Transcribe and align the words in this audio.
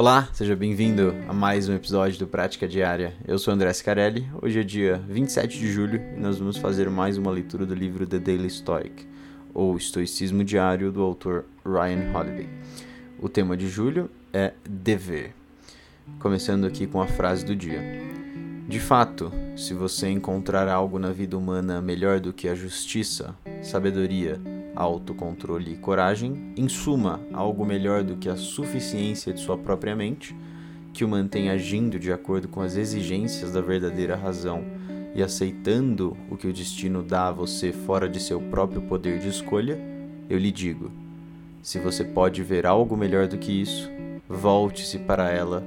Olá, 0.00 0.28
seja 0.32 0.54
bem-vindo 0.54 1.12
a 1.26 1.32
mais 1.32 1.68
um 1.68 1.74
episódio 1.74 2.20
do 2.20 2.26
Prática 2.28 2.68
Diária. 2.68 3.14
Eu 3.26 3.36
sou 3.36 3.52
André 3.52 3.72
Scarelli. 3.72 4.28
Hoje 4.40 4.60
é 4.60 4.62
dia 4.62 5.02
27 5.08 5.58
de 5.58 5.72
julho 5.72 6.00
e 6.16 6.20
nós 6.20 6.38
vamos 6.38 6.56
fazer 6.56 6.88
mais 6.88 7.18
uma 7.18 7.32
leitura 7.32 7.66
do 7.66 7.74
livro 7.74 8.06
The 8.06 8.20
Daily 8.20 8.48
Stoic, 8.48 9.08
ou 9.52 9.76
Estoicismo 9.76 10.44
Diário, 10.44 10.92
do 10.92 11.02
autor 11.02 11.46
Ryan 11.66 12.16
Holiday. 12.16 12.48
O 13.18 13.28
tema 13.28 13.56
de 13.56 13.68
julho 13.68 14.08
é 14.32 14.52
dever. 14.64 15.34
Começando 16.20 16.64
aqui 16.64 16.86
com 16.86 17.02
a 17.02 17.08
frase 17.08 17.44
do 17.44 17.56
dia. 17.56 17.82
De 18.68 18.78
fato, 18.78 19.32
se 19.56 19.74
você 19.74 20.08
encontrar 20.08 20.68
algo 20.68 21.00
na 21.00 21.10
vida 21.10 21.36
humana 21.36 21.82
melhor 21.82 22.20
do 22.20 22.32
que 22.32 22.48
a 22.48 22.54
justiça, 22.54 23.34
sabedoria, 23.60 24.40
autocontrole 24.78 25.72
e 25.72 25.76
coragem, 25.76 26.52
em 26.56 26.68
suma, 26.68 27.20
algo 27.32 27.66
melhor 27.66 28.04
do 28.04 28.16
que 28.16 28.28
a 28.28 28.36
suficiência 28.36 29.32
de 29.32 29.40
sua 29.40 29.58
própria 29.58 29.96
mente, 29.96 30.36
que 30.92 31.04
o 31.04 31.08
mantém 31.08 31.50
agindo 31.50 31.98
de 31.98 32.12
acordo 32.12 32.46
com 32.46 32.60
as 32.60 32.76
exigências 32.76 33.52
da 33.52 33.60
verdadeira 33.60 34.14
razão 34.14 34.64
e 35.16 35.22
aceitando 35.22 36.16
o 36.30 36.36
que 36.36 36.46
o 36.46 36.52
destino 36.52 37.02
dá 37.02 37.26
a 37.26 37.32
você 37.32 37.72
fora 37.72 38.08
de 38.08 38.20
seu 38.20 38.40
próprio 38.40 38.80
poder 38.82 39.18
de 39.18 39.28
escolha, 39.28 39.76
eu 40.30 40.38
lhe 40.38 40.52
digo: 40.52 40.92
se 41.60 41.80
você 41.80 42.04
pode 42.04 42.40
ver 42.44 42.64
algo 42.64 42.96
melhor 42.96 43.26
do 43.26 43.36
que 43.36 43.50
isso, 43.50 43.90
volte-se 44.28 44.98
para 45.00 45.28
ela 45.28 45.64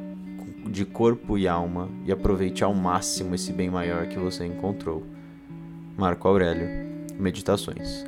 de 0.65 0.85
corpo 0.85 1.37
e 1.37 1.49
alma 1.49 1.89
e 2.05 2.13
aproveite 2.13 2.63
ao 2.63 2.73
máximo 2.73 3.35
esse 3.35 3.51
bem 3.51 3.69
maior 3.69 4.07
que 4.07 4.17
você 4.17 4.45
encontrou. 4.45 5.03
Marco 5.97 6.27
Aurélio, 6.29 6.89
Meditações. 7.19 8.05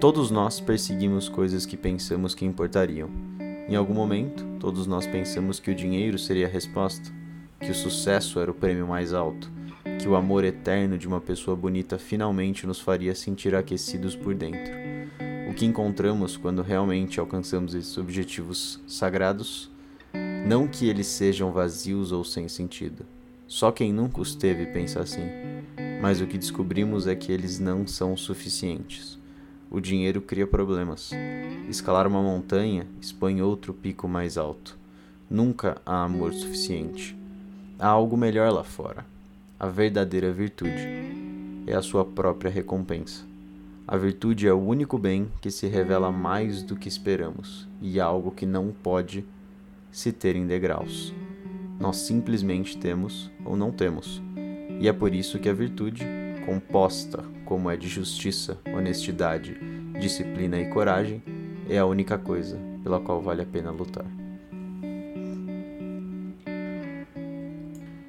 Todos 0.00 0.30
nós 0.30 0.60
perseguimos 0.60 1.28
coisas 1.28 1.66
que 1.66 1.76
pensamos 1.76 2.32
que 2.32 2.44
importariam. 2.44 3.10
Em 3.68 3.74
algum 3.74 3.94
momento, 3.94 4.46
todos 4.60 4.86
nós 4.86 5.08
pensamos 5.08 5.58
que 5.58 5.72
o 5.72 5.74
dinheiro 5.74 6.16
seria 6.16 6.46
a 6.46 6.48
resposta, 6.48 7.12
que 7.60 7.68
o 7.68 7.74
sucesso 7.74 8.38
era 8.38 8.48
o 8.48 8.54
prêmio 8.54 8.86
mais 8.86 9.12
alto, 9.12 9.50
que 10.00 10.06
o 10.06 10.14
amor 10.14 10.44
eterno 10.44 10.96
de 10.96 11.08
uma 11.08 11.20
pessoa 11.20 11.56
bonita 11.56 11.98
finalmente 11.98 12.64
nos 12.64 12.78
faria 12.78 13.12
sentir 13.12 13.56
aquecidos 13.56 14.14
por 14.14 14.36
dentro. 14.36 14.72
O 15.50 15.54
que 15.54 15.66
encontramos 15.66 16.36
quando 16.36 16.62
realmente 16.62 17.18
alcançamos 17.18 17.74
esses 17.74 17.98
objetivos 17.98 18.80
sagrados? 18.86 19.68
Não 20.46 20.68
que 20.68 20.88
eles 20.88 21.08
sejam 21.08 21.50
vazios 21.50 22.12
ou 22.12 22.22
sem 22.22 22.46
sentido. 22.46 23.04
Só 23.48 23.72
quem 23.72 23.92
nunca 23.92 24.20
os 24.20 24.36
teve 24.36 24.66
pensa 24.66 25.00
assim. 25.00 25.28
Mas 26.00 26.20
o 26.20 26.26
que 26.28 26.38
descobrimos 26.38 27.08
é 27.08 27.16
que 27.16 27.32
eles 27.32 27.58
não 27.58 27.84
são 27.84 28.16
suficientes 28.16 29.17
o 29.70 29.80
dinheiro 29.80 30.20
cria 30.20 30.46
problemas. 30.46 31.10
Escalar 31.68 32.06
uma 32.06 32.22
montanha 32.22 32.86
expõe 33.00 33.42
outro 33.42 33.74
pico 33.74 34.08
mais 34.08 34.38
alto. 34.38 34.78
Nunca 35.28 35.80
há 35.84 36.04
amor 36.04 36.32
suficiente. 36.32 37.16
Há 37.78 37.86
algo 37.86 38.16
melhor 38.16 38.50
lá 38.50 38.64
fora. 38.64 39.04
A 39.60 39.66
verdadeira 39.66 40.32
virtude 40.32 40.88
é 41.66 41.74
a 41.74 41.82
sua 41.82 42.04
própria 42.04 42.50
recompensa. 42.50 43.26
A 43.86 43.96
virtude 43.96 44.46
é 44.46 44.52
o 44.52 44.58
único 44.58 44.98
bem 44.98 45.28
que 45.40 45.50
se 45.50 45.66
revela 45.66 46.10
mais 46.10 46.62
do 46.62 46.76
que 46.76 46.88
esperamos 46.88 47.68
e 47.80 47.98
é 47.98 48.02
algo 48.02 48.30
que 48.30 48.46
não 48.46 48.72
pode 48.82 49.24
se 49.90 50.12
ter 50.12 50.36
em 50.36 50.46
degraus. 50.46 51.12
Nós 51.78 51.96
simplesmente 51.96 52.76
temos 52.76 53.30
ou 53.44 53.56
não 53.56 53.70
temos. 53.70 54.22
E 54.80 54.88
é 54.88 54.92
por 54.92 55.14
isso 55.14 55.38
que 55.38 55.48
a 55.48 55.54
virtude 55.54 56.06
composta 56.44 57.24
como 57.48 57.70
é 57.70 57.78
de 57.78 57.88
justiça, 57.88 58.58
honestidade, 58.74 59.56
disciplina 59.98 60.60
e 60.60 60.68
coragem, 60.68 61.22
é 61.66 61.78
a 61.78 61.86
única 61.86 62.18
coisa 62.18 62.60
pela 62.82 63.00
qual 63.00 63.22
vale 63.22 63.40
a 63.40 63.46
pena 63.46 63.70
lutar. 63.70 64.04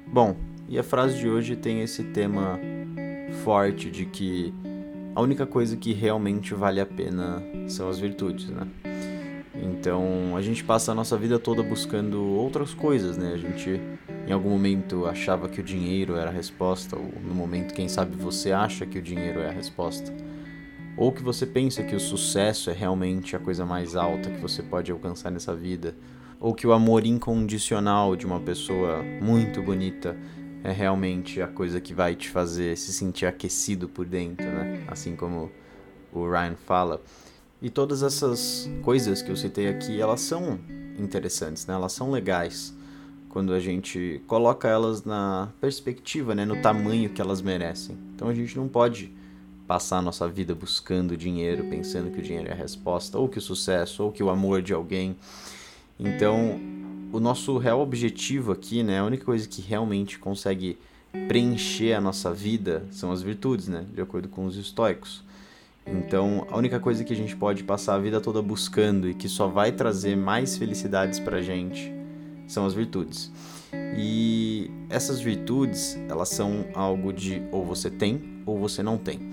Bom, 0.06 0.36
e 0.68 0.78
a 0.78 0.82
frase 0.82 1.16
de 1.16 1.26
hoje 1.26 1.56
tem 1.56 1.80
esse 1.80 2.04
tema 2.04 2.60
forte 3.42 3.90
de 3.90 4.04
que 4.04 4.52
a 5.14 5.22
única 5.22 5.46
coisa 5.46 5.74
que 5.74 5.94
realmente 5.94 6.52
vale 6.52 6.78
a 6.78 6.84
pena 6.84 7.42
são 7.66 7.88
as 7.88 7.98
virtudes, 7.98 8.50
né? 8.50 8.68
Então 9.54 10.36
a 10.36 10.42
gente 10.42 10.62
passa 10.62 10.92
a 10.92 10.94
nossa 10.94 11.16
vida 11.16 11.38
toda 11.38 11.62
buscando 11.62 12.22
outras 12.22 12.74
coisas, 12.74 13.16
né? 13.16 13.32
A 13.32 13.38
gente 13.38 13.80
em 14.26 14.32
algum 14.32 14.50
momento 14.50 15.06
achava 15.06 15.48
que 15.48 15.60
o 15.60 15.64
dinheiro 15.64 16.16
era 16.16 16.30
a 16.30 16.32
resposta, 16.32 16.96
ou 16.96 17.10
no 17.24 17.34
momento, 17.34 17.74
quem 17.74 17.88
sabe, 17.88 18.16
você 18.16 18.52
acha 18.52 18.86
que 18.86 18.98
o 18.98 19.02
dinheiro 19.02 19.40
é 19.40 19.48
a 19.48 19.52
resposta. 19.52 20.12
Ou 20.96 21.10
que 21.10 21.22
você 21.22 21.46
pensa 21.46 21.82
que 21.82 21.96
o 21.96 22.00
sucesso 22.00 22.70
é 22.70 22.72
realmente 22.72 23.34
a 23.34 23.38
coisa 23.38 23.64
mais 23.64 23.96
alta 23.96 24.30
que 24.30 24.40
você 24.40 24.62
pode 24.62 24.92
alcançar 24.92 25.30
nessa 25.30 25.54
vida. 25.54 25.94
Ou 26.38 26.54
que 26.54 26.66
o 26.66 26.72
amor 26.72 27.06
incondicional 27.06 28.14
de 28.14 28.26
uma 28.26 28.40
pessoa 28.40 29.02
muito 29.20 29.62
bonita 29.62 30.16
é 30.62 30.72
realmente 30.72 31.40
a 31.40 31.46
coisa 31.46 31.80
que 31.80 31.94
vai 31.94 32.14
te 32.14 32.28
fazer 32.28 32.76
se 32.76 32.92
sentir 32.92 33.26
aquecido 33.26 33.88
por 33.88 34.04
dentro, 34.04 34.46
né? 34.46 34.84
Assim 34.88 35.16
como 35.16 35.50
o 36.12 36.28
Ryan 36.28 36.56
fala. 36.66 37.00
E 37.62 37.70
todas 37.70 38.02
essas 38.02 38.68
coisas 38.82 39.22
que 39.22 39.30
eu 39.30 39.36
citei 39.36 39.68
aqui, 39.68 40.00
elas 40.00 40.20
são 40.20 40.58
interessantes, 40.98 41.66
né? 41.66 41.74
Elas 41.74 41.92
são 41.92 42.10
legais 42.10 42.74
quando 43.30 43.54
a 43.54 43.60
gente 43.60 44.20
coloca 44.26 44.68
elas 44.68 45.04
na 45.04 45.48
perspectiva, 45.60 46.34
né, 46.34 46.44
no 46.44 46.60
tamanho 46.60 47.08
que 47.08 47.22
elas 47.22 47.40
merecem. 47.40 47.96
Então 48.14 48.28
a 48.28 48.34
gente 48.34 48.56
não 48.56 48.68
pode 48.68 49.10
passar 49.68 49.98
a 49.98 50.02
nossa 50.02 50.28
vida 50.28 50.52
buscando 50.52 51.16
dinheiro, 51.16 51.64
pensando 51.70 52.10
que 52.10 52.18
o 52.18 52.22
dinheiro 52.22 52.48
é 52.48 52.52
a 52.52 52.56
resposta, 52.56 53.16
ou 53.16 53.28
que 53.28 53.38
o 53.38 53.40
sucesso, 53.40 54.02
ou 54.02 54.10
que 54.10 54.20
o 54.20 54.28
amor 54.28 54.60
de 54.60 54.74
alguém. 54.74 55.16
Então, 55.98 56.60
o 57.12 57.20
nosso 57.20 57.56
real 57.56 57.80
objetivo 57.80 58.50
aqui, 58.50 58.82
né, 58.82 58.98
a 58.98 59.04
única 59.04 59.24
coisa 59.24 59.48
que 59.48 59.62
realmente 59.62 60.18
consegue 60.18 60.76
preencher 61.28 61.92
a 61.92 62.00
nossa 62.00 62.34
vida 62.34 62.84
são 62.90 63.12
as 63.12 63.22
virtudes, 63.22 63.68
né, 63.68 63.86
de 63.94 64.00
acordo 64.00 64.28
com 64.28 64.44
os 64.44 64.56
estoicos. 64.56 65.22
Então, 65.86 66.48
a 66.50 66.58
única 66.58 66.80
coisa 66.80 67.04
que 67.04 67.12
a 67.12 67.16
gente 67.16 67.36
pode 67.36 67.62
passar 67.62 67.94
a 67.94 67.98
vida 67.98 68.20
toda 68.20 68.42
buscando 68.42 69.08
e 69.08 69.14
que 69.14 69.28
só 69.28 69.46
vai 69.46 69.70
trazer 69.70 70.16
mais 70.16 70.56
felicidades 70.56 71.20
pra 71.20 71.40
gente 71.40 71.99
são 72.50 72.66
as 72.66 72.74
virtudes. 72.74 73.30
E 73.96 74.70
essas 74.88 75.20
virtudes, 75.20 75.96
elas 76.08 76.28
são 76.30 76.66
algo 76.74 77.12
de 77.12 77.40
ou 77.52 77.64
você 77.64 77.88
tem 77.88 78.42
ou 78.44 78.58
você 78.58 78.82
não 78.82 78.98
tem. 78.98 79.30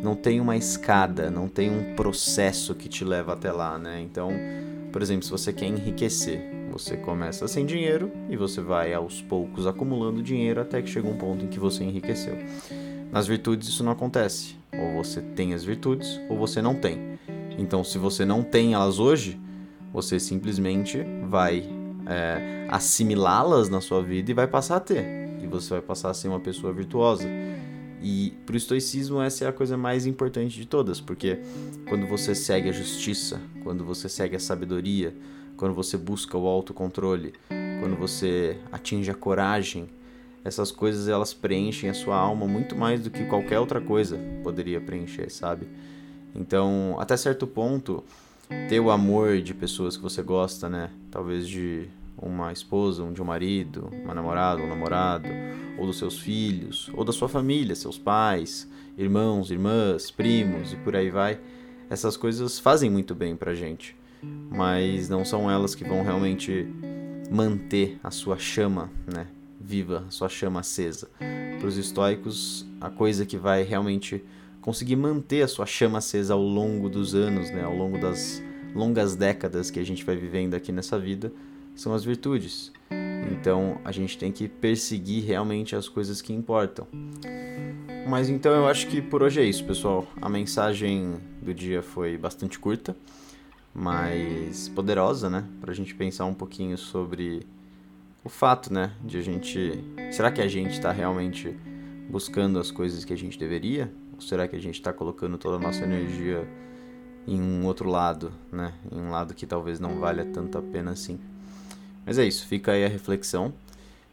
Não 0.00 0.14
tem 0.14 0.40
uma 0.40 0.56
escada, 0.56 1.30
não 1.30 1.48
tem 1.48 1.70
um 1.70 1.94
processo 1.94 2.74
que 2.74 2.88
te 2.88 3.04
leva 3.04 3.32
até 3.32 3.50
lá, 3.52 3.78
né? 3.78 4.00
Então, 4.00 4.30
por 4.92 5.02
exemplo, 5.02 5.24
se 5.24 5.30
você 5.30 5.52
quer 5.52 5.66
enriquecer, 5.66 6.40
você 6.70 6.96
começa 6.96 7.46
sem 7.48 7.66
dinheiro 7.66 8.10
e 8.30 8.36
você 8.36 8.60
vai 8.60 8.94
aos 8.94 9.20
poucos 9.20 9.66
acumulando 9.66 10.22
dinheiro 10.22 10.60
até 10.60 10.80
que 10.80 10.88
chega 10.88 11.08
um 11.08 11.16
ponto 11.16 11.44
em 11.44 11.48
que 11.48 11.58
você 11.58 11.84
enriqueceu. 11.84 12.36
Nas 13.10 13.26
virtudes 13.26 13.68
isso 13.68 13.84
não 13.84 13.92
acontece. 13.92 14.56
Ou 14.72 15.02
você 15.02 15.20
tem 15.20 15.52
as 15.52 15.64
virtudes 15.64 16.20
ou 16.28 16.38
você 16.38 16.62
não 16.62 16.74
tem. 16.74 17.18
Então, 17.58 17.84
se 17.84 17.98
você 17.98 18.24
não 18.24 18.42
tem 18.42 18.72
elas 18.72 18.98
hoje, 18.98 19.38
você 19.92 20.18
simplesmente 20.18 21.04
vai 21.28 21.81
é, 22.06 22.66
assimilá-las 22.68 23.68
na 23.68 23.80
sua 23.80 24.02
vida 24.02 24.30
e 24.30 24.34
vai 24.34 24.46
passar 24.46 24.76
a 24.76 24.80
ter. 24.80 25.04
E 25.42 25.46
você 25.46 25.70
vai 25.70 25.82
passar 25.82 26.10
a 26.10 26.14
ser 26.14 26.28
uma 26.28 26.40
pessoa 26.40 26.72
virtuosa. 26.72 27.28
E 28.02 28.34
para 28.44 28.54
o 28.54 28.56
estoicismo 28.56 29.20
essa 29.20 29.44
é 29.44 29.48
a 29.48 29.52
coisa 29.52 29.76
mais 29.76 30.06
importante 30.06 30.56
de 30.56 30.66
todas, 30.66 31.00
porque 31.00 31.38
quando 31.88 32.06
você 32.06 32.34
segue 32.34 32.68
a 32.68 32.72
justiça, 32.72 33.40
quando 33.62 33.84
você 33.84 34.08
segue 34.08 34.34
a 34.34 34.40
sabedoria, 34.40 35.14
quando 35.56 35.72
você 35.74 35.96
busca 35.96 36.36
o 36.36 36.48
autocontrole, 36.48 37.32
quando 37.80 37.96
você 37.96 38.58
atinge 38.72 39.10
a 39.10 39.14
coragem, 39.14 39.88
essas 40.44 40.72
coisas 40.72 41.08
elas 41.08 41.32
preenchem 41.32 41.88
a 41.88 41.94
sua 41.94 42.16
alma 42.16 42.46
muito 42.46 42.74
mais 42.74 43.00
do 43.00 43.10
que 43.10 43.24
qualquer 43.26 43.60
outra 43.60 43.80
coisa 43.80 44.18
poderia 44.42 44.80
preencher, 44.80 45.30
sabe? 45.30 45.68
Então, 46.34 46.96
até 46.98 47.16
certo 47.16 47.46
ponto, 47.46 48.02
ter 48.68 48.80
o 48.80 48.90
amor 48.90 49.40
de 49.40 49.54
pessoas 49.54 49.96
que 49.96 50.02
você 50.02 50.22
gosta, 50.22 50.68
né? 50.68 50.90
Talvez 51.10 51.48
de 51.48 51.88
uma 52.16 52.52
esposa, 52.52 53.04
de 53.12 53.20
um 53.20 53.24
marido, 53.24 53.90
uma 54.04 54.14
namorada, 54.14 54.62
um 54.62 54.68
namorado, 54.68 55.28
ou 55.78 55.86
dos 55.86 55.98
seus 55.98 56.18
filhos, 56.18 56.90
ou 56.94 57.04
da 57.04 57.12
sua 57.12 57.28
família, 57.28 57.74
seus 57.74 57.98
pais, 57.98 58.68
irmãos, 58.96 59.50
irmãs, 59.50 60.10
primos 60.10 60.72
e 60.72 60.76
por 60.76 60.94
aí 60.94 61.10
vai. 61.10 61.40
Essas 61.90 62.16
coisas 62.16 62.58
fazem 62.58 62.88
muito 62.88 63.14
bem 63.14 63.36
pra 63.36 63.54
gente, 63.54 63.96
mas 64.50 65.08
não 65.08 65.24
são 65.24 65.50
elas 65.50 65.74
que 65.74 65.84
vão 65.84 66.02
realmente 66.02 66.66
manter 67.30 67.98
a 68.02 68.10
sua 68.10 68.38
chama, 68.38 68.90
né? 69.12 69.26
Viva, 69.60 70.04
a 70.08 70.10
sua 70.10 70.28
chama 70.28 70.60
acesa. 70.60 71.08
Para 71.58 71.68
os 71.68 71.76
estoicos, 71.76 72.66
a 72.80 72.90
coisa 72.90 73.24
que 73.24 73.36
vai 73.36 73.62
realmente 73.62 74.24
conseguir 74.62 74.96
manter 74.96 75.42
a 75.42 75.48
sua 75.48 75.66
chama 75.66 75.98
acesa 75.98 76.32
ao 76.32 76.40
longo 76.40 76.88
dos 76.88 77.14
anos, 77.14 77.50
né, 77.50 77.64
ao 77.64 77.76
longo 77.76 77.98
das 77.98 78.42
longas 78.74 79.14
décadas 79.14 79.70
que 79.70 79.78
a 79.78 79.84
gente 79.84 80.04
vai 80.04 80.16
vivendo 80.16 80.54
aqui 80.54 80.72
nessa 80.72 80.98
vida, 80.98 81.30
são 81.74 81.92
as 81.92 82.04
virtudes. 82.04 82.72
Então 83.30 83.78
a 83.84 83.92
gente 83.92 84.16
tem 84.16 84.32
que 84.32 84.48
perseguir 84.48 85.24
realmente 85.24 85.76
as 85.76 85.88
coisas 85.88 86.22
que 86.22 86.32
importam. 86.32 86.86
Mas 88.08 88.28
então 88.28 88.52
eu 88.52 88.66
acho 88.66 88.86
que 88.86 89.02
por 89.02 89.22
hoje 89.22 89.40
é 89.40 89.44
isso, 89.44 89.64
pessoal. 89.64 90.06
A 90.20 90.28
mensagem 90.28 91.16
do 91.42 91.52
dia 91.52 91.82
foi 91.82 92.16
bastante 92.16 92.58
curta, 92.58 92.96
mais 93.74 94.68
poderosa, 94.68 95.28
né? 95.28 95.44
Pra 95.60 95.74
gente 95.74 95.94
pensar 95.94 96.24
um 96.24 96.34
pouquinho 96.34 96.78
sobre 96.78 97.46
o 98.24 98.28
fato, 98.28 98.72
né, 98.72 98.92
de 99.04 99.18
a 99.18 99.22
gente. 99.22 99.82
Será 100.12 100.30
que 100.30 100.40
a 100.40 100.46
gente 100.46 100.72
está 100.72 100.92
realmente 100.92 101.56
buscando 102.08 102.58
as 102.58 102.70
coisas 102.70 103.04
que 103.04 103.12
a 103.12 103.18
gente 103.18 103.38
deveria? 103.38 103.92
Será 104.22 104.48
que 104.48 104.56
a 104.56 104.60
gente 104.60 104.76
está 104.76 104.92
colocando 104.92 105.36
toda 105.36 105.56
a 105.56 105.58
nossa 105.58 105.82
energia 105.84 106.48
em 107.26 107.40
um 107.40 107.66
outro 107.66 107.88
lado, 107.88 108.32
né? 108.50 108.72
Em 108.90 109.00
um 109.00 109.10
lado 109.10 109.34
que 109.34 109.46
talvez 109.46 109.78
não 109.78 109.98
valha 109.98 110.24
tanto 110.24 110.58
a 110.58 110.62
pena 110.62 110.92
assim. 110.92 111.18
Mas 112.04 112.18
é 112.18 112.24
isso, 112.24 112.46
fica 112.46 112.72
aí 112.72 112.84
a 112.84 112.88
reflexão. 112.88 113.52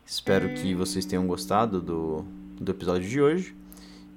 Espero 0.06 0.50
que 0.54 0.74
vocês 0.74 1.06
tenham 1.06 1.26
gostado 1.26 1.82
do, 1.82 2.26
do 2.60 2.72
episódio 2.72 3.08
de 3.08 3.22
hoje. 3.22 3.56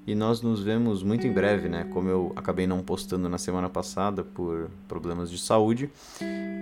E 0.05 0.17
nós 0.17 0.43
nos 0.43 0.61
vemos 0.61 1.03
muito 1.03 1.27
em 1.29 1.33
breve, 1.33 1.69
né? 1.69 1.85
Como 1.85 2.09
eu 2.09 2.33
acabei 2.35 2.67
não 2.67 2.83
postando 2.83 3.29
na 3.29 3.39
semana 3.39 3.69
passada 3.69 4.25
por 4.25 4.69
problemas 4.89 5.31
de 5.31 5.39
saúde, 5.39 5.89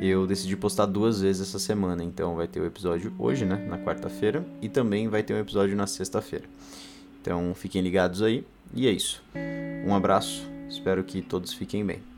eu 0.02 0.26
decidi 0.26 0.56
postar 0.56 0.84
duas 0.84 1.22
vezes 1.22 1.48
essa 1.48 1.58
semana. 1.58 2.04
Então 2.04 2.36
vai 2.36 2.46
ter 2.46 2.60
o 2.60 2.66
episódio 2.66 3.12
hoje, 3.18 3.46
né? 3.46 3.56
Na 3.66 3.78
quarta-feira, 3.78 4.46
e 4.60 4.68
também 4.68 5.08
vai 5.08 5.22
ter 5.22 5.32
um 5.32 5.38
episódio 5.38 5.74
na 5.74 5.86
sexta-feira. 5.86 6.44
Então 7.20 7.54
fiquem 7.54 7.82
ligados 7.82 8.22
aí. 8.22 8.44
E 8.74 8.86
é 8.86 8.90
isso. 8.90 9.22
Um 9.86 9.94
abraço, 9.94 10.48
espero 10.68 11.02
que 11.04 11.20
todos 11.20 11.52
fiquem 11.52 11.84
bem. 11.84 12.09